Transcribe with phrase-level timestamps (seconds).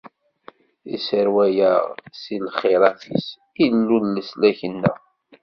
[0.95, 1.85] Isseṛwa-yaɣ
[2.21, 3.27] si lxirat-is,
[3.65, 4.95] Illu n leslak-nneɣ.